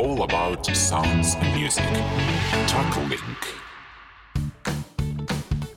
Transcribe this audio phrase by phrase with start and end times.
[0.00, 1.84] all about sounds and music.
[2.66, 2.98] Talk.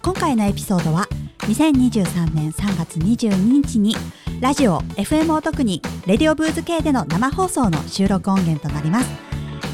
[0.01, 1.07] 今回のエピソードは
[1.39, 3.95] 2023年3月22日に
[4.39, 9.09] ラジオ FM を特にレディオブーズ系での生放送の収録音源となります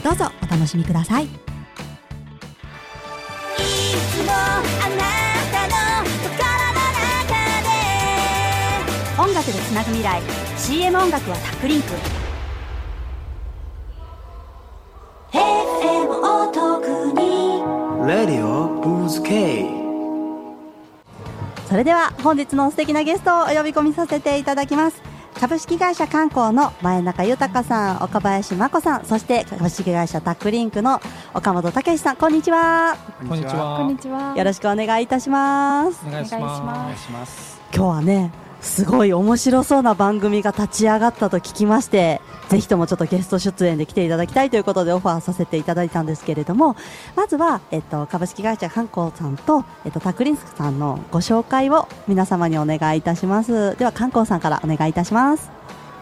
[0.03, 1.31] どうぞお楽しみくださいいつ
[4.25, 4.61] もあ
[4.97, 5.05] な
[5.51, 6.81] たの心の
[7.21, 7.37] 中
[9.13, 10.21] で音楽でつなぐ未来
[10.57, 12.18] CM 音楽はタックリンク
[21.69, 25.03] それでは本日の素敵なゲストをお呼び込みさせていただきます。
[25.39, 30.99] 株式会社観光の前中豊さん岡林真子さんそして株式会社タックリンクの
[31.33, 32.97] 岡本武さんこんにちは。
[33.19, 33.77] こんにちは。
[33.77, 34.35] こんにちは。
[34.35, 36.03] よろしくお願いいたします。
[36.07, 37.61] お願いします。
[37.71, 38.31] 今日はね
[38.61, 46.75] すごい面白そうな番組が立ち上がったと聞きましてぜひともちょっとゲスト出演で来ていただきたいということでオファーさせていただいたんですけれども
[47.15, 53.77] まずは、えっと、株式会社観光さんと、えっと、タクリンスさんのご紹介を皆様にお願いいたします。
[53.77, 55.51] では観光さんからお願いいたします。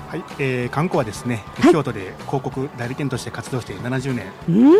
[0.07, 1.73] はい、えー、観光はですね、はい。
[1.73, 4.25] 京都で広告代理店として活動して70年。
[4.47, 4.73] うーん70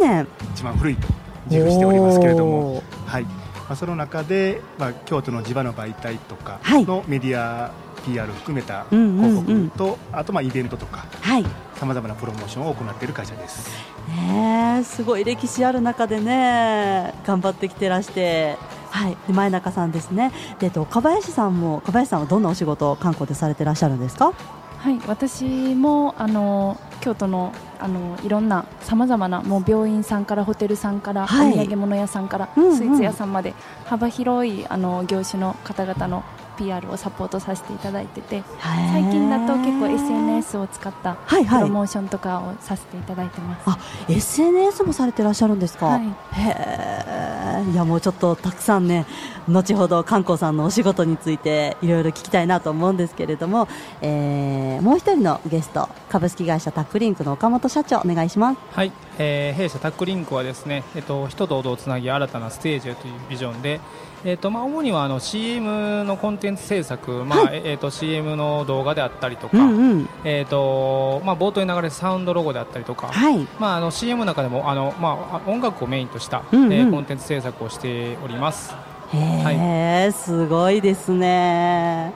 [0.00, 0.26] 年。
[0.54, 1.06] 一番古いと
[1.50, 2.82] 自負しておりますけれども。
[3.06, 6.84] はいまあ、その中で、まあ、京都の地場の媒体とかはい。
[6.86, 7.70] のメディア
[8.06, 9.44] PR 含めたうんうんうん。
[9.44, 11.44] 広告と、あとまあイベントとかはい。
[11.76, 13.68] さまざまなプロモーションを行っている会社です。
[14.08, 18.56] ねえすごい歴史ある中でね頑張ってきてらして
[18.90, 19.16] はい。
[19.26, 20.32] で前中さんですね。
[20.58, 24.32] でと岡林さんも岡林さんはどんなお仕事を観光でされてらっしゃるんですか？
[24.78, 31.52] はい、私もあの京都のあのいろんなさまざまなもう病院さんからホテルさんから、はい。
[31.52, 32.76] お土産物屋さんから、うんうん。
[32.76, 36.24] スイーツ屋さんまで幅広いあの業種の方々の
[36.56, 41.62] PR をサポートさせていただいてて最近だと結構 SNS を使ったはいはい。
[41.62, 43.62] プロモーションとかをさせていただいてます。
[43.66, 46.02] あ SNS もされてらっしゃるんですか、はい。
[46.02, 47.27] へえ
[47.72, 49.06] いやもうちょっとたくさんね
[49.48, 53.68] 後ほど観光さんのお仕事についていろいろ聞きたいなと思うんですけれども、
[54.02, 58.60] えーもう一人のゲスト株式会社タックリンクの岡本社長お願いします。
[58.72, 63.80] はい、えー弊社タックリンクはですね、えっと人と音をつなぎ新たなステージへというビジョンで、
[64.24, 70.08] えっとまあ主にはあの CM のコンテンツ制作、まあ、はえっと CM の動画であったりとか、うんうん。
[70.24, 73.08] えっとまあ冒頭に流れるサウンドロゴであったりとか。
[73.08, 73.38] はい。
[73.60, 76.72] まあ、あの CM の中でもあの、まあ、音楽をメインとした、うんうん。
[76.72, 78.74] えーコンテンツ制作をしております。
[79.12, 82.12] へえ、すごいですね。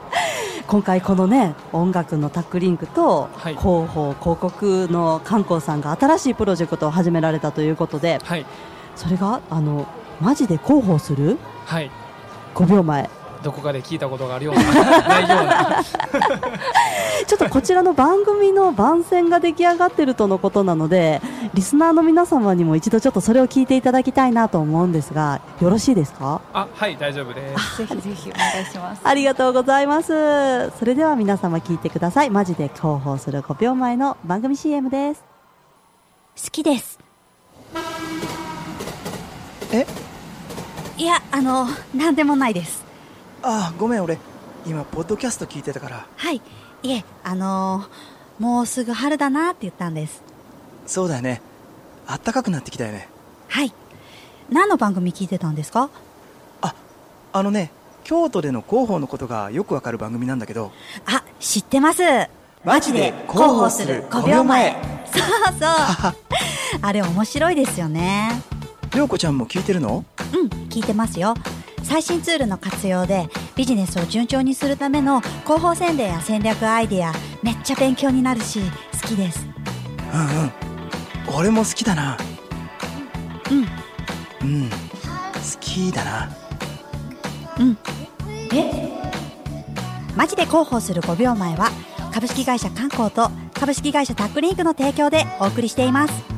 [0.66, 3.56] 今回このね音楽のタックリンクとはい。
[3.56, 8.46] 広報広告の観光さんが新しいプロジェクトを始められたということではい、
[8.96, 9.86] それがあの
[10.20, 11.38] マジで広報する？
[11.66, 11.90] はい、
[12.54, 13.08] 5秒前。
[13.42, 14.62] どこかで聞いたことがあるような、
[15.02, 15.82] ないような、
[17.26, 21.20] ちょっとこちらの番組の番宣が出来上がってるとのことなので
[21.52, 26.40] リスナーの皆様にも一度ちょっとそれを聞いていただきたいなと思うんですがよろしいですか？
[26.52, 27.78] あ、はい、大丈夫です。
[27.78, 29.00] ぜひぜひお願いします。
[29.02, 30.70] ありがとうございます。
[30.78, 32.30] それでは皆様聞いてください。
[32.30, 35.24] マジで広報する5秒前の番組 CM です
[36.44, 37.00] 好きです。
[39.72, 39.84] え？
[41.02, 42.84] いやあの何でもないです。
[43.42, 44.18] あごめん俺
[44.64, 46.06] 今ポッドキャスト聞いてたから。
[46.14, 46.40] はい。
[46.84, 47.84] いえあの
[48.38, 50.22] もうすぐ春だなって言ったんです。
[50.86, 51.42] そうだよね。
[52.06, 53.08] あったかくなってきたよね。
[53.48, 53.72] はい。
[54.48, 55.90] 何の番組聞いてたんですか？
[56.60, 56.72] あ
[57.32, 57.72] あのね
[58.04, 60.70] 京都での広報のことがよくわかる番組なんだけど。
[61.04, 62.02] あ知ってます。
[62.64, 64.76] マジで広報する5秒前。
[65.12, 65.22] そう
[65.58, 65.66] そ
[66.10, 66.14] う。
[66.80, 68.40] あれ面白いですよね。
[68.94, 70.04] 涼子ちゃんも聞いてるの？
[70.32, 71.34] うん聞いてますよ。
[71.82, 77.12] 最新ツールの活用でビジネスを順調にするための広報宣伝や戦略アイデア
[77.42, 78.60] めっちゃ勉強になるし
[79.02, 79.46] 好きです。
[80.14, 80.52] うんうん。
[81.36, 82.16] 俺も好きだな。
[83.50, 83.58] うん。
[84.48, 84.70] うん。
[84.70, 84.76] 好
[85.60, 86.30] きだな。
[87.58, 87.78] うん。
[88.54, 88.90] え？
[90.16, 91.70] マジで広報する5秒前は
[92.12, 96.31] 株式会社観光と株式会社タックリンクの提供でお送りしています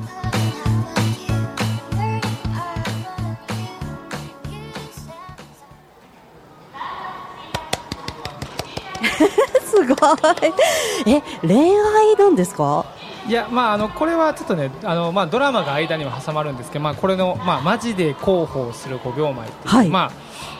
[11.06, 12.84] え恋愛なんですか？
[13.26, 19.88] いやまああのこれはちょっとねあのまあドラマが間には挟まるんですけどまあこれのまあマジで広報する5秒前っていう、はい。
[19.88, 20.10] まあ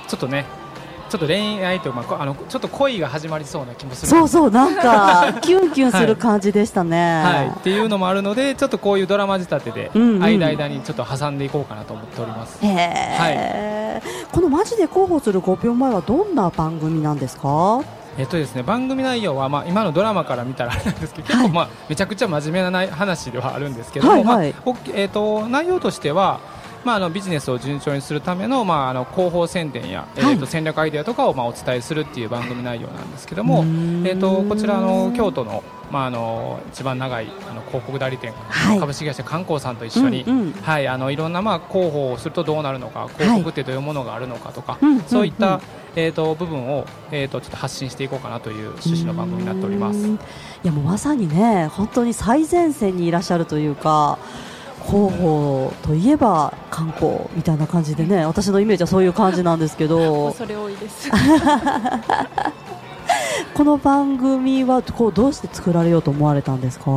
[0.08, 0.46] ちょっとね
[1.10, 10.22] ちょっと恋愛というかまあこあのちょっと恋が始まりそうな気もするそうそうなんか キュンキュンする感じでしたね、はい、っていうのもあるのでちょっとこういうドラマ仕立てでうんうん。
[10.22, 14.02] 間々にちょっと挟んでいこうかなと思っております、へえ、
[14.32, 17.80] このマジで広報する5秒前はどんな番組なんですか？
[18.18, 24.52] えっとですね、番組内容は、まあ、今のドラマから見たらあれなんですけど、結構、まあ、めちゃくちゃ真面目なない話ではあるんですけども、はいはい。
[24.52, 26.40] まあおえっと内容としては、
[26.84, 35.64] まあ、あのビジネスを順調にするための,、まあ、あの広報宣伝や、えー、と戦略アイデアとかを、まあ、お伝えするっていう番組内容なんですけども、えー、とこちらあの京都の,、
[35.94, 38.80] まあ、あの一番長いあの広告代理店、はい。
[38.80, 40.52] 株式会社観光さんと一緒に、うんうん。
[40.54, 45.60] はい、あのいろんな、まあ、広報をするとどうなるのか広告ってどういうものがあるのかとか、うんそういった、うん
[45.94, 50.00] えー、と部分を、えー、とちょっと発信していこうかなという趣旨の番組になっております。
[50.00, 50.14] うん。
[50.14, 50.18] い
[50.64, 54.18] やもうまさにね本当に最前線にいらっしゃるというか
[54.88, 60.26] 広報といえば観光みたいな感じでね私のイメージはそういう感じなんですけど。
[60.34, 61.08] 恐れ多いです
[63.54, 66.90] この番組はこうどうして作られようと思われたんですか？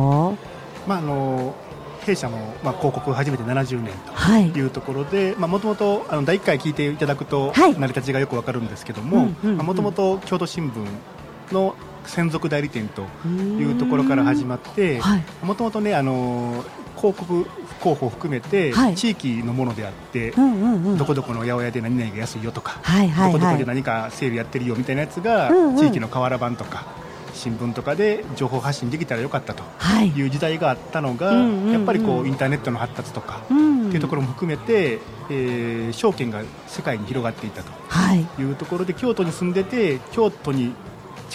[0.86, 1.54] まああの
[2.00, 4.50] 弊社も、まあ、広告を始めて70年はい。
[4.50, 7.78] というところでもともと第1回聞いていただくと、はい。
[7.78, 9.26] 成り立ちがよくわかるんですけども
[9.62, 11.76] もともと京都新聞の
[12.06, 13.02] 専属代理店と
[13.36, 15.24] いうところから始まってはい。
[15.42, 16.64] もともとねあの
[16.96, 17.46] 広告
[17.80, 18.94] 広報を含めて、はい。
[18.94, 20.32] 地域のものであって、
[20.96, 23.54] どこどこの八百屋で何々が安いよとか、どこどはい。
[23.54, 26.84] こで何かセールやってるよみたいなやつが、地域の瓦版とか
[27.34, 30.08] 新聞とかで情報発信できたらよかったとはい。
[30.08, 33.88] いう時代があったのが、やっぱりこうインターネットの発達とか、うん。
[33.88, 34.98] っていうところも含めて、
[35.30, 38.26] えー証券が世界に広がっていったとはい。
[38.38, 40.72] いうところで京都に住んでて京都に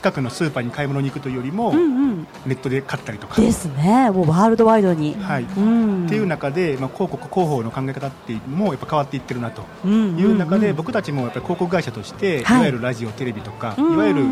[0.04, 2.28] 近くのスーパーに買い物に行くというよりも、うんうん。
[2.46, 3.40] ネットで買ったりとか。
[3.40, 4.12] ですね。
[4.12, 5.16] もうワールドワイドに。
[5.16, 5.44] はい。
[5.44, 6.06] うん。
[6.08, 9.64] っていう中で、まあ、広告広報の考え方ってもやっぱ変わっていってるなと。
[9.88, 12.58] いう中で、僕たちもやっぱり広告会社として、はい。
[12.58, 13.94] い、わゆるラジオ、テレビとか、うん。
[13.94, 14.26] いわゆる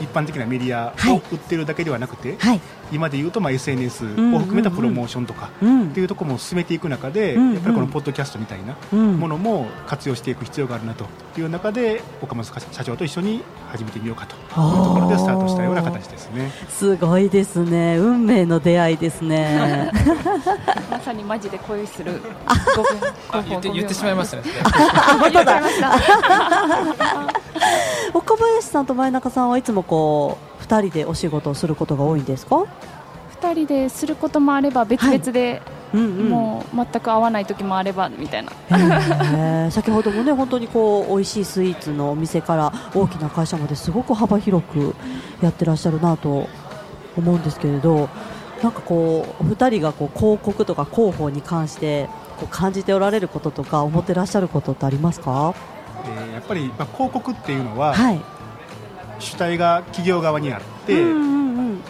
[0.00, 1.16] 一般的なメディアはい。
[1.16, 2.60] を売ってるだけではなくて、はい。
[2.92, 4.08] 今で言うとまあ SNS を
[4.38, 5.88] 含めたプロモーションとかうん。
[5.90, 7.54] っていうところも進めていく中で、うんうん。
[7.54, 11.06] やっぱりこのポッドキャストみたいなうんものも活用していく必要があるなと
[11.38, 14.54] いう中で岡本社長と一緒に始めてみようかというと
[14.94, 16.50] ころでスタートしたような形ですね。
[16.68, 17.96] すごいですね。
[17.98, 19.90] 運命の出会いですね。
[20.90, 22.20] まさにマジで恋する。
[22.46, 22.54] あ
[23.32, 24.36] 5言って言ってしまいました。
[24.38, 24.42] ね。
[28.14, 32.64] 岡林さんと前中さんはいつもこう二人でお仕事をすることが多いんですか
[33.40, 35.60] ？2人ですることもあれば別々で、
[35.92, 36.28] うんうん。
[36.30, 38.50] もう全く合わない時もあればみたいな。
[38.50, 39.70] へー。
[39.70, 44.94] 先ほどもね本当にこう美味しいスイーツのお店から大きな会社まですごく幅広く
[45.42, 46.48] やってらっしゃるなと
[47.16, 48.08] 思うんですけれど
[48.62, 55.54] なんかこうお二人がこう広告とか広報に関してこう感じておられることとか思ってらっしゃることってありますか？
[56.06, 58.20] えーやっぱり、まあ、広告っていうのは、はい
[59.24, 61.02] 主体が企業側にあって、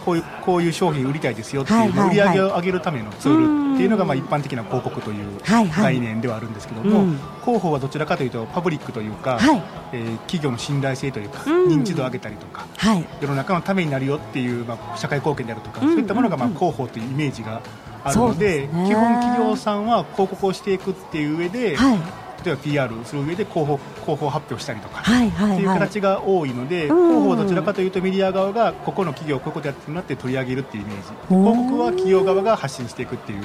[0.04, 7.18] こういうこういう商品売りたいですよっていう、売り上げを上げるためのツールっていうのが、うんまあ、一般的な広告という概念ではあるんですけども、うん。
[7.42, 9.62] 広報はどちらかというとパブリックというか、はい。
[9.92, 11.68] えー企業の信頼性というか、うん。
[11.68, 13.06] 認知度を上げたりとかはい。
[13.20, 17.60] 世の中のためになるよっていう、まあ、社会貢献であるとか、うんそういったものが、まあ、うん広報というイメージが
[18.04, 27.08] あるので基本企業さんは広告をしていくっていう上で、はい例えば PR する上で広報広報発表したりとか、はいはいっていうはい形が多いので、うん。
[27.08, 31.02] 広報はどちらかというとメディア側がここの企業こういうことやってるなって取り上げるっていうイメージ。
[31.28, 33.44] 広告は企業側が発信していくっていう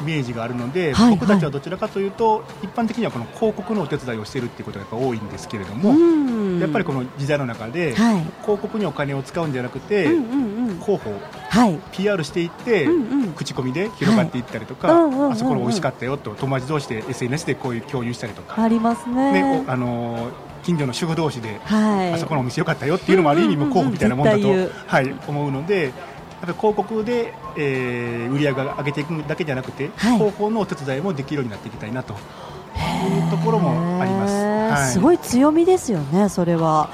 [0.00, 6.60] イメージがあるので、はい僕たちはどちらかというと一般的にはこの広告のお手伝いをしているっていうことがやっぱ多いんですけれども、うん。
[6.60, 8.24] やっぱりこの時代の中で、はい。
[8.42, 10.80] 広告にお金を使うんじゃなくて、うんうんうん。
[10.80, 11.12] 広報
[11.54, 11.78] はい。
[11.92, 13.32] PR していって、うんうん。
[13.32, 19.32] 口コミで広がっていったりとか、はいあそこの美味しかったよと友達同士で SNS でこういう共有したりとか、ありますね。
[19.32, 20.32] ねおあのー
[20.64, 22.14] 近所の主婦同士ではい。
[22.14, 24.48] あそこのお店良かったよっていうのもある意味も候補みたいなもんだと、
[24.86, 25.92] はい、思うので、やっ
[26.40, 30.18] ぱり広告で、えー売り上げを上げていくだけじゃなくて、はい。
[30.18, 34.34] 広報のお手伝いもできるようになっていきたいなというところもあります。
[34.82, 36.88] はい、すごい強みですよね、それは。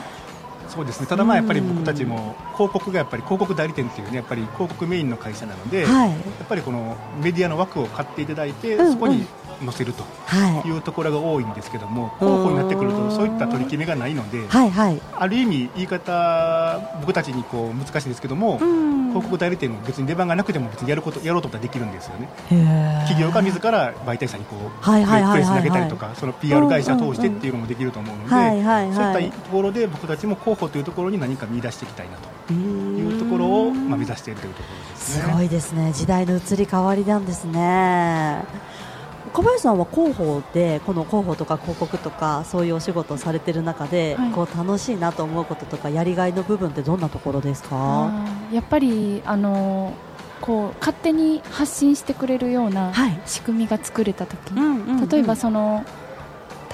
[0.71, 1.07] そうですね。
[1.07, 6.11] ただまあやっぱり僕たちも広告がやっぱり広告代理店っていうねやっぱり広告メインの会社なので、はい。
[6.11, 8.93] やっぱりこのメディアの枠を買っていただいて、うんうん。
[8.93, 9.27] そこに
[9.65, 10.69] 載せるとはい。
[10.69, 15.01] いうところが多いんですけども広報になってくるとそういった取り決めがないので、はいはい。
[15.15, 22.29] ある意味言い方僕たちにこう難しいんですけども、うん広告代理店も別に出番がなくても別にやることやろうと思ったらできるんですよね
[23.07, 35.23] 企業が自ら媒体者にこうはいはいはいはいはいプレス投げたりとかその PR 会社通してっていうのもできると思うので、はいはいはいそういったところで僕たちも広報というところに何か見出していきたいなとういうところを、まあ、目指しているというところですね。
[35.23, 35.93] すごいですね。
[35.93, 38.45] 時代の移り変わりなんですね。
[39.33, 44.31] 小林さんは広報でこの広報とか広告とかそういうお仕事をされてる中で、はい。
[44.33, 48.11] こう楽しいなと思うこととかやりがいの部分ってどんなところですか？
[48.53, 49.93] やっぱりあの
[50.41, 53.21] こう勝手に発信してくれるようなはい。
[53.27, 55.09] 仕組みが作れた時、んうん。
[55.09, 55.85] 例えばその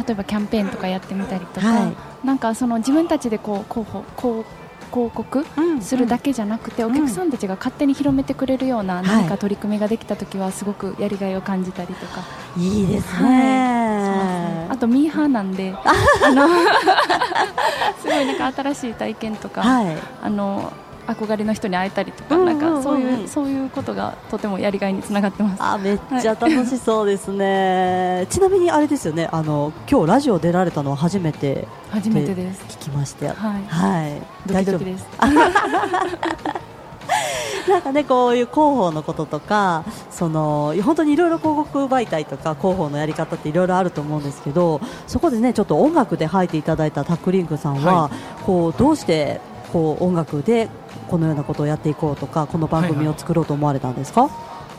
[0.07, 2.27] 例えばキャンペーンとかやってみたりとか、はい。
[2.27, 4.45] なんかその自分たちでこう広報こう
[4.87, 12.23] 広告うんするだけじゃなくて、お客さんたちが勝手に広めてくれるような何か取り組みができた時はすごくやりがいを感じたりとか、
[12.57, 14.57] いいですはいそうですね。
[14.57, 14.67] ね。
[14.71, 15.75] あとミーハーなんで。
[16.25, 16.49] あの
[18.01, 19.97] すごいなんか新しい体験とか、はい。
[20.23, 20.73] あの
[21.07, 25.63] 憧れの人に会えたりとか、なんかそういうそういうことがとてもやりがいにつながってます。
[25.63, 32.65] あめっちゃ楽しそうですね、 ちなみにあれですよねあの今日ラジオ出られたのは初めて初めてです。
[32.69, 33.37] 聞きましてはい。
[33.69, 35.07] はいドキドキです。
[37.69, 48.11] なんかねこういう広報のこととかその本当にいろいろ広告媒体とか広報のやり方っていろいろあると思うんですけどそこでねちょっと音楽で入っていただいたタックリンクさんは、は
[48.45, 49.41] こうどうして
[49.73, 50.69] こう音楽で
[51.07, 54.29] このようなことをやっていこうとかこの番組を作ろうと思われたんですか、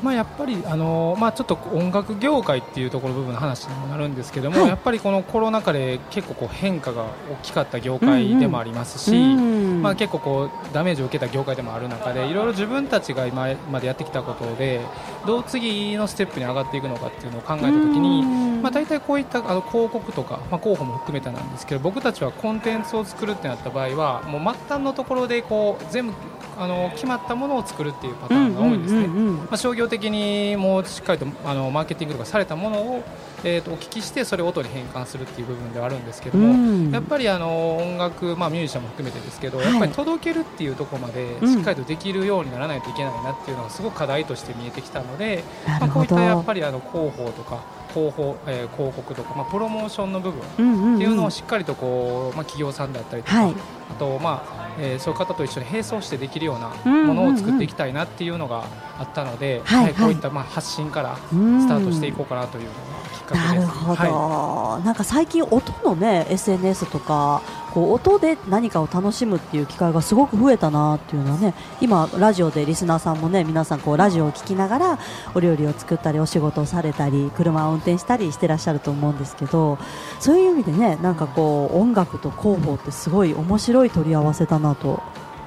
[0.02, 4.70] まあ、やっぱり、あのまあ、ちょっと音楽業界っていうところ部分の話にもなるんですけども、はい。
[4.70, 9.82] やっぱりこのコロナ禍で結構こう変化が大きかった業界でもありますし、うん。
[9.82, 12.34] まあ、結構こうダメージを受けた業界でもある中でい。
[12.34, 14.82] ろいろ自分たちが今までやってきたことで
[15.26, 18.62] どう次のステップに上がっていくのかっていうのを考えたときに、うん。
[18.62, 26.14] まあ、大体こういったあの広告とか、まあ、広報も含めてなんですけど僕たちはコンテンツを作るってなった場合はもう末端のところでこう全部
[26.60, 29.02] あの決まったものを作るっていうパターンが多いんですね。
[29.02, 29.36] うんうんうんうん。
[29.38, 33.04] まあ、商業的にもうしっかりとあのマーケティングとかされたものを、
[33.44, 36.92] えー、とお聞きしてそれを音に変換するっていう部分ではあるんですけども、うん。
[36.92, 39.68] やっぱりあの音楽、まあ、ミュージシャンも含めてですけど、はい。
[39.68, 41.54] やっぱり届けるっていうところまでうん。
[41.54, 53.56] しっかりとできるようにならないといけないなっていうのがすごく課題として見えてきたので、まあ、こういったやっぱりあの広報とか広報、えー広告とか、まあ、プロモーションの部分っていうのをしっかりとこう、まあ、企業さんだったりとか、はい。
[53.92, 58.66] あと、まあえーそういう方と一緒に並走してできるようなものを作っていきたいなっていうのが
[59.00, 59.94] あったので、はいはい。
[59.94, 62.78] こういったまあ発信からうんスタートしていこうかなというのが
[63.12, 63.46] きっかけです。
[63.48, 67.42] なるほど、はなんか最近音のね SNS とか
[67.74, 75.00] こう音で何かを楽しむっていう機会がすごく増えたなっていうのはね今ラジオでリスナーさんもね皆さんこうラジオを聞きながら
[75.36, 79.78] お料理を作ったりお仕事をされたり車を運転したりしてらっしゃると思うんですけど
[80.20, 85.02] そういう意味でねなんかこう音楽と広報ってすごい面白い取り合わせだなと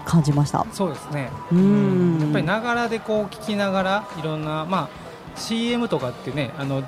[0.05, 0.61] 感じました。
[0.61, 1.31] い、そうですね。
[1.53, 6.83] うんやっぱりながらでこう聞きながらいろんなまあ CM とかってねあの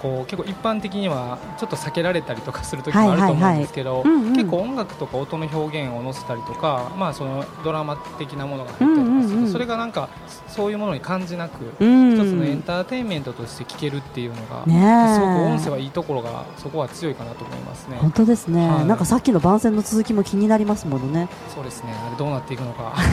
[0.00, 10.08] こう結構一般的にはちょっと避けられたりとかする時もあると思うんですけど、結構音楽とか音の表現を載せたりとか、まあ、そのドラマ的なものが入ったりとかするそれがなんか
[10.48, 12.14] そういうものに感じなく、うん。
[12.14, 14.74] 一つのエンターテインメントとして聞けるっていうのが、ね
[15.12, 15.14] え。
[15.14, 17.98] すごく音声はいいところがそこは強いかなと思いますね。
[17.98, 18.86] 本当ですね、はい。
[18.86, 21.28] なんかさっきの番宣の続きも気になりますものね。
[21.54, 21.94] そうですね。
[21.94, 22.94] あれどうなっていくのか。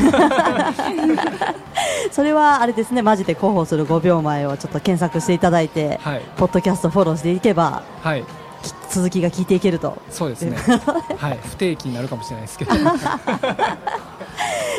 [2.11, 3.01] それはあれですね。
[3.01, 6.21] マジで広報する5秒前をちょっと検索していただいて、はい。
[6.37, 8.23] ポッドキャストフォローしていけばはい。
[8.63, 10.01] き続きが聞いていけると。
[10.09, 10.57] そうですね。
[11.17, 11.39] はい。
[11.43, 12.73] 不定期になるかもしれないですけど。
[12.77, 13.77] じゃあ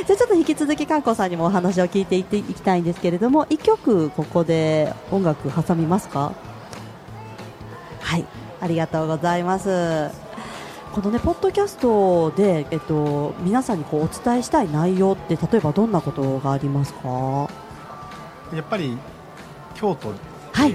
[0.07, 6.33] ちょっと引き続き観光さんにもお話を聞いていっていきたいんですけれども一曲ここで音楽挟みますか？
[8.01, 8.25] はい。
[8.61, 10.11] ありがとうございます。
[10.93, 17.49] このねポッドキャストで、えっと、皆さんにこうお伝えしたい内容って例えばどんなことがありますか？
[18.55, 18.97] やっぱり
[19.75, 20.09] 京都
[20.53, 20.75] はい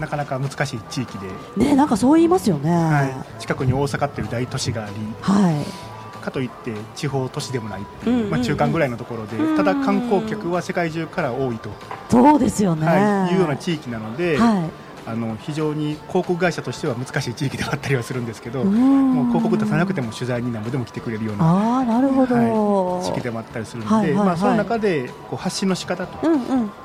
[0.00, 1.28] なかなか難しい地域で、
[1.64, 2.70] ねなんかそう言いますよね。
[2.70, 5.90] はい、近くに大阪っていう大都市がありはい。
[6.20, 8.30] かといって地方都市でもないう、うんうんうん。
[8.30, 11.70] まあ、中間ぐらいのところで、うんただ観光客は世界中から多いと、
[12.08, 14.70] そうですよね、はい、いうような地域なので、はい。
[15.06, 19.14] あの非常に広告会社としては難しい地域ではあったりはするんですけど、うん。
[19.14, 24.26] もう広告出さなくても取材に何ぼでも来てくれるようなああなるほど、はい、地域でもあったりするので、はいはいはい。
[24.26, 26.26] まあ、その中でこう発信の仕方と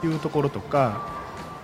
[0.04, 1.15] いうところとか、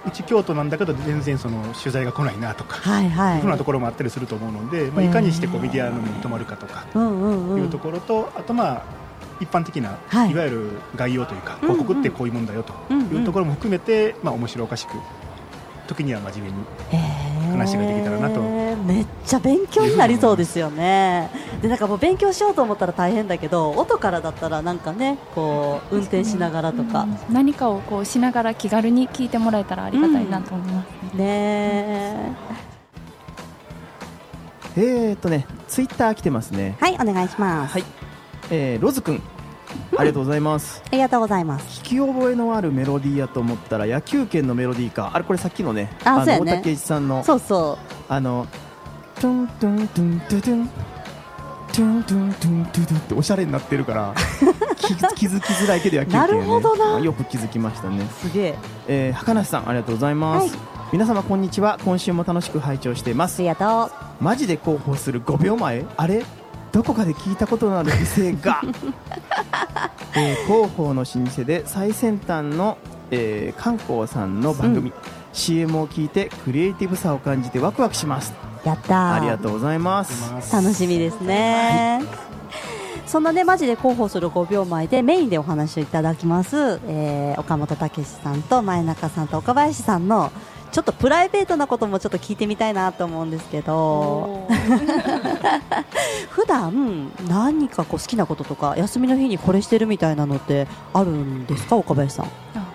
[0.05, 3.36] うち京都なんだけど全然その取材が来ないなとか、はいはい。
[3.36, 8.84] いうふうなところもあったりすると思うので、まあ、いかにしてこうメディアの目に留まるかとかいうところと、あとまあ
[9.39, 10.31] 一般的な、はい。
[10.31, 11.75] い、わゆる概要というかうんうん。
[11.75, 14.93] 広告ってこういうもんだよというところも含めて、まあ、面白おかしく
[15.88, 16.65] 時には真面目に
[17.51, 18.39] 話ができたらなと
[18.82, 21.30] めっちゃ勉強になりそうですよね。
[21.62, 32.36] でなんかもう勉強しようと思ったら大変だけど音からだったらなんかねこう運転しながらとか、何かをこうしながら気軽に聞いてもらえたらありがたいなと思います、ね。
[34.78, 35.14] え。
[35.14, 36.78] ーとね、ツイッター来てますね。
[36.80, 37.84] はいお願いします、はい。
[38.50, 39.22] えー、ロズくん、
[39.98, 40.82] ありがとうございます。
[40.88, 41.82] ありがとうございます。
[41.82, 45.12] 聞き覚えのあるメロディーやと思ったら野球拳のメロディーか。
[45.14, 46.52] あれこれさっきのね、のあそうやね。
[46.54, 47.78] 大竹一さんのそうそ
[48.10, 48.48] あの
[49.22, 50.70] トゥントゥントゥントゥトゥン
[51.72, 54.16] トゥントゥントゥントゥトゥンっておしゃれになってるから
[54.78, 58.04] 気気づきづらいけど野球拳、ね、なるほどなよく気づきましたね。
[58.20, 58.56] すげえ
[58.88, 60.56] えー、高梨さんありがとうございます。
[60.56, 66.25] はい皆様こんにちは今週も楽しく拝聴していますありがとうマジで広報する5秒前あれ
[66.74, 68.62] どこかで聞いたことのある美声が、
[70.18, 72.78] えー広報の老舗で最先端の、
[73.10, 74.92] えー観光さんの番組、
[75.32, 78.94] CM を聞いてクリエイティブさを感じてワクワクしますやった。
[78.94, 80.53] ーありがとうございます。
[80.53, 82.01] 楽しみですね、
[83.06, 90.32] そんなねマジで広報する5秒前でメインでお話をいただきます、えー岡本武史さんと前中さんと岡林さんの
[90.72, 94.48] ちょっとプライベートなこともちょっと聞いてみたいなと思うんですけど。
[96.30, 102.25] 普段何かこう好きなこととか休みの日にこれしてるみたいなのってあるんですか岡林さん？
[102.56, 102.71] あ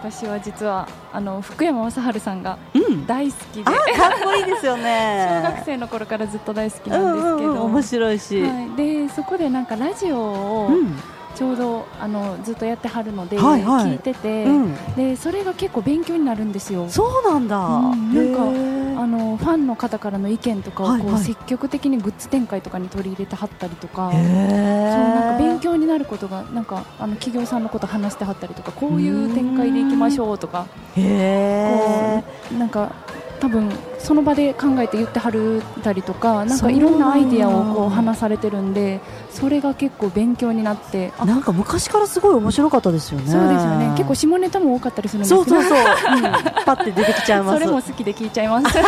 [0.00, 3.06] 私は実はあの福山雅治さんがうん。
[3.06, 5.42] 大好きで、あかっこいいですよね。
[5.44, 10.96] 小学生の頃からずっと大好きうなんですけど、んうんうん面白いし、はい、でそこでなんかラジオをうん。
[11.34, 13.84] ちょうどあのずっとやってはるので、はいはい。
[13.84, 14.74] 聞いてて、うん。
[14.96, 16.86] でそれが結構勉強になるんですよ。
[16.88, 21.06] そうなんだ、うんなんかあのファンの方からの意見とかをこう、はい。
[21.06, 32.92] はい積極的にグッズ展開とかに取り入れてはったりとか、へそうーなんか勉強になることがなんかあの企業さんのこと話してはったりとかこういう展開でいきましょうとかへこうなんか
[33.40, 39.00] 多分その場で考えて言ってはるたりとかなんかいろんなアイディアをこう話されてるんで
[39.30, 43.30] それが結構勉強になってーなんか昔からすごい面白かったですよね。
[43.30, 43.92] そうですよね。
[43.96, 45.44] 結構下ネタも多かったりするんですけど。
[45.44, 45.78] そうそうそう、
[46.16, 46.22] うん、
[46.64, 47.58] パッて出てきちゃいます。
[47.60, 48.66] それも好きで聞いちゃいます。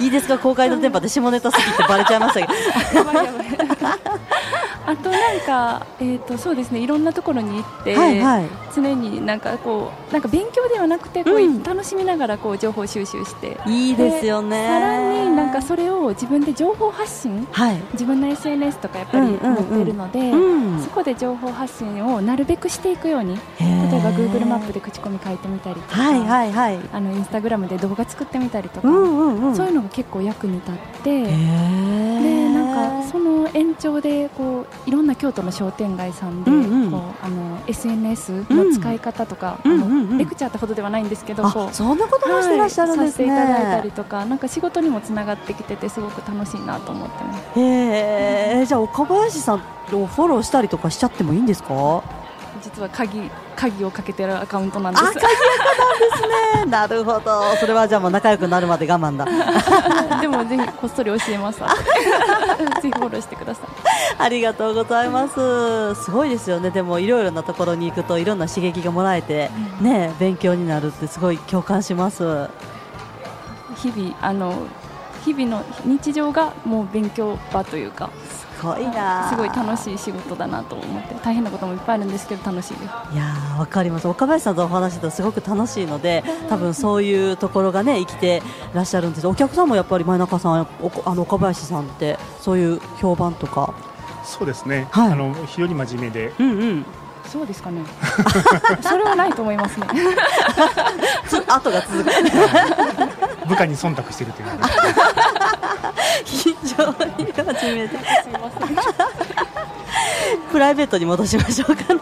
[0.00, 0.38] いいですか？
[0.38, 2.52] 公開の電波で下ネタ好きってバレちゃいましたけど。
[3.00, 3.46] やばいやばい
[4.86, 8.44] あとなんか、えー、とそうですねいろんなところに行って、はいはい。
[8.74, 11.62] 常になんかこうなんか勉強ではなくてこう、うん。
[11.62, 14.66] 楽しみながらこう情報収集していいですよね。
[14.66, 17.76] さらになんかそれを自分で情報発信はい。
[17.92, 19.64] 自分の SNS とかやっぱりうんうんうん。
[19.64, 20.82] 持ってるので、うん。
[20.82, 26.80] そこで情報発信をなるべくしていくように例例えば Google マップで口コミ書いてみたりとか、はいはいはい。
[26.92, 29.56] あのインスタグラムで動画作ってみたりとか、うんうんうん。
[29.56, 31.22] そういうのが結構役に立って。
[31.24, 32.39] で
[33.10, 36.90] その延長でこういろんな京都の商店街さんで、うんうん。
[36.90, 39.72] こうあの SNS の使い方とか、うん。
[39.72, 40.18] あのうんうんうん。
[40.18, 47.60] レクチャーってほどではないんですけど、こうあそんなこともしてらっしゃるんですね、はいさせていただいたりとかなんか仕事にもつながってきててすごく楽しいなと思ってます。
[47.60, 49.56] へえじゃあ岡林さん
[49.94, 52.02] をフォローしたりとかしちゃってもいいんですか？
[52.62, 55.04] 実は鍵鍵をかけてるアカウントなんです。
[55.04, 56.22] あ鍵垢なんです
[56.64, 56.64] ね。
[56.72, 57.56] なるほど。
[57.56, 59.26] それはじゃあもう仲良くなるまで我慢だ。
[60.18, 61.66] でもぜひこっそり教えます ぜ
[62.82, 63.64] ひフォローしてください。
[64.18, 65.94] ありがとうございます。
[66.02, 66.70] すごいですよね。
[66.70, 72.48] でもいろいろなところに行くといろんな刺激がもらえて、ね勉強になるってすごい共感します。
[73.76, 74.54] 日々あの
[75.24, 79.28] 日々の日常がもう勉強場というかすごいな。
[79.30, 84.08] すごい楽しい仕事だなと思って大変なこともいっぱいあるんですけど楽しいですいやーわかります。
[84.08, 88.42] 岡林さんとお話してたらすごく楽しいので、多分そういうところがね生きて
[88.74, 89.26] らっしゃるんです。
[89.26, 93.74] お客さんもやっぱり前中さん、おあの岡林さんってそういう評判とか。
[94.24, 96.84] そうですね、はいあの非常に真面目でうんうん。
[97.26, 97.82] そうですかね
[98.82, 99.86] それはないと思いますね
[101.28, 102.10] つ後が続く。
[103.48, 104.48] 部下に忖度してるという
[106.86, 107.98] のが非常に真面目で。
[107.98, 108.76] すいません
[110.52, 112.00] プライベートに戻しましょうかね。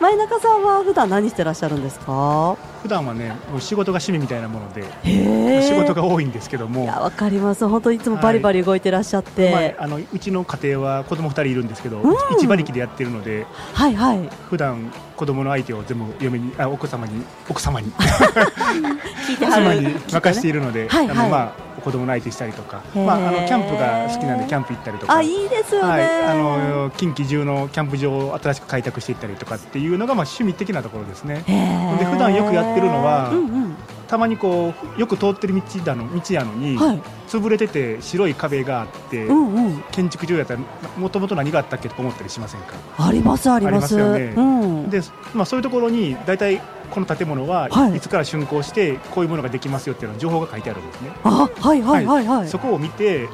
[0.00, 2.56] 前中さんは普段何してらっしゃるんですか？
[2.82, 6.84] 普段はね仕事が趣味みたいなものでへ仕事が多いんですけども。
[6.84, 7.66] いやわかります。
[7.66, 12.14] 本当いつもバリバリ動いてらっしゃって、まあ、あのうちの家庭は子供2人いるんですけど、うん。
[12.36, 14.28] 一馬力でやってるのではいはい。
[14.50, 17.90] 普段子供の相手を全部嫁にあ奥様に奥様に。
[19.26, 19.66] 聞いてはる。
[19.66, 21.16] 奥様に任しているので、はいはい。
[21.18, 25.14] あのまあ子供の相手したりとか、まああのキャンプが好きなんでキャンプ行ったりとか。
[25.14, 31.44] あいいですよね、はい、あの近畿中のキャンプ場を新しく開拓していったりとかっていうのがまあ趣味的なところですね。
[31.46, 33.76] で普段よくやってるのは、うんうん
[34.08, 37.02] たまにこうよく通ってる道だの道やのに、はい。
[37.28, 39.84] 潰れてて白い壁があって、うんうん。
[39.90, 40.60] 建築上やったら
[40.96, 42.74] もともと何があったっけとか思ったりしませんか？
[42.98, 43.98] ありますあります。
[43.98, 44.34] よね。
[44.36, 44.90] うん。
[44.90, 45.02] で、
[45.34, 47.96] まあ、そういうところに大体この建物ははい。
[47.96, 53.28] いつから竣工してこういうものができますよっていうの情報が書いてあるんですね、あはいはいはいはい、そこを見て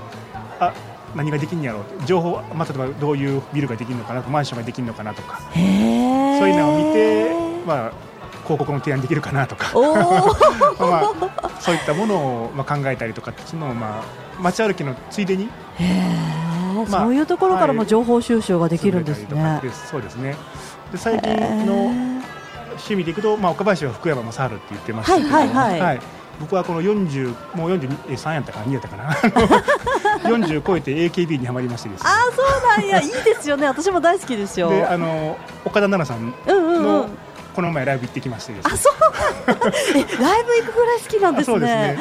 [0.58, 0.72] あ
[1.14, 1.82] 何ができんやろう。
[2.06, 5.40] 情報、まあ、例えばどういうビルができるのかなマンションができるのかなとか。
[5.52, 7.30] そういうのを見て、
[7.66, 7.92] まあ、
[8.42, 9.72] 広告の提案できるかなとか。
[10.78, 11.02] ま
[11.42, 14.02] あ、そういったものをまあ考えたりとかっていうのを、まあ、
[14.40, 15.48] 街歩きのついでに。
[16.88, 17.88] まあそういうところからもはい。
[17.88, 19.26] 情報収集ができるんですね。
[19.30, 19.88] りとかです。
[19.88, 20.36] そうですね。
[20.90, 22.22] で最近へのー
[22.72, 26.00] 趣味でいくと、まあ、岡林は福山雅治って言ってましたけど、はいはいはい。
[26.40, 29.12] 僕はこの40もう43やったかな2やったかな。
[30.28, 32.10] 40 超えて AKB にはまりましてですね。
[32.10, 33.00] あそうなんや。
[33.00, 33.66] いいですよね。
[33.66, 34.70] 私も大好きですよ。
[34.70, 37.08] であの岡田奈々さんの
[37.54, 38.72] この前ライブ行ってきましてですね。
[38.74, 38.92] あそう。
[39.98, 41.54] えライブ行くぐらい好きなんですね。
[41.54, 41.98] そうですね。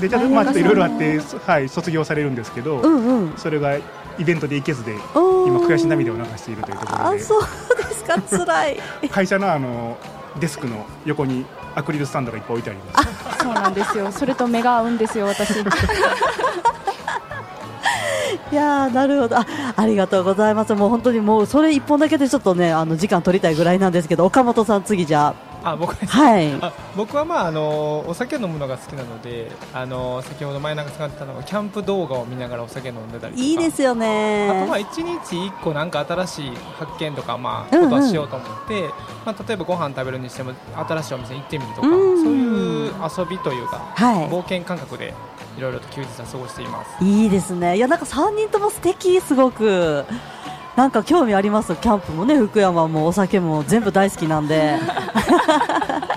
[0.00, 3.34] でちょっとまあちょっといろいろあって、はい、卒業されるんですけど、うんうん。
[3.36, 3.82] それがイ
[4.24, 7.22] ベントで行けずで今悔し涙を流しているというところで。
[7.22, 7.42] あそう
[7.76, 8.20] ですか。
[8.30, 8.80] 辛い。
[9.10, 9.96] 会社のあの
[10.38, 13.44] デスクの横にアクリルスタンドがいっぱい置いてあります。
[13.44, 14.12] そうなんですよ。
[14.12, 15.54] それと目が合うんですよ私
[18.50, 19.38] いやーなるほど。
[19.38, 20.74] あありがとうございます。
[20.74, 25.49] もう本当にもうそれ一本だけでちょっとねあの時間取りたいぐらいなんですけど岡本さん次じゃあ。
[25.78, 26.52] 僕ですあはい。
[26.60, 33.44] あ僕はまああのお酒飲むのが好きなのであの先ほど前中さんが言ってたのがキャンプ動画を見ながらお酒飲んでたりとか。
[33.44, 37.90] いいですよあとまねあ1日1個なんか新しい発見とかまあうんうん。
[37.90, 38.82] ことはしようと思って、
[39.26, 40.52] まあ、例えばご飯食べるにしても
[40.88, 44.28] 新しいお店に行ってみるとかうんそういう遊びというかはい。
[44.28, 45.14] 冒険感覚で
[45.58, 47.04] いろいろと休日は過ごしています。
[47.04, 47.76] いいですね。
[47.76, 50.04] いやなんか3人とも素敵すごく
[50.80, 51.76] なんか興味あります？
[51.76, 54.78] キャンプもね福山もお酒も全部大好きなんで。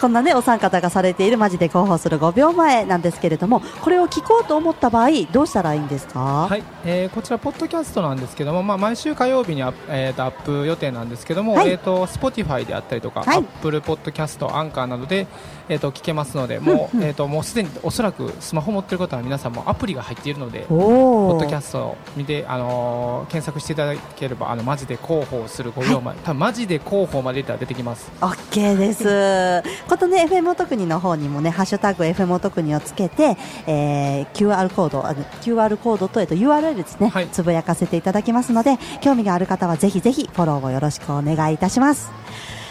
[0.00, 6.46] こんなねお三方がされているマジで広報する5秒前なんですけれどもこれを聞こうと思った場合どうしたらいいんですか？
[6.48, 11.70] はい、えーこちらポッドキャストなんですけども、まあ、毎週火曜日にアップ,、えーとアップ予定なんですけども、はい。
[11.70, 13.38] えー、と Spotify であったりとか、はい。
[13.38, 15.26] Apple Podcast、アンカーなどで、
[15.68, 28.10] えー、と聞けますのでもう,、えー、ともうすでにおそらくスマホ持ってる方は皆さんもアプリが入っているのでポッドキャストを見て、あのー検索していただければあのマジで広報する5秒前、多分マジで広報まで出たら出てきます。
[28.50, 29.62] オッケーです。
[29.88, 33.36] ことね、FM 特にの方にもね、ハッシュタグ FM 特にをつけて、
[33.68, 42.10] えー QR コード、あの QR コードと、えっと、URL ですね、はいつぶやかせていただきますので、興味がある方はぜひぜひフォローをよろしくお願いいたします。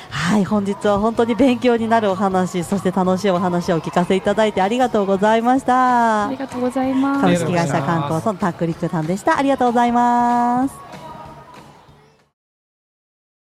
[0.10, 6.38] はい、本日は本当に勉強になるお話、そして楽しいお話を聞かせていただいてありがとうございましたあり。
[6.38, 9.38] がとうございます株式会社観光村タックリックさんでした。
[9.38, 10.89] ありがとうございます。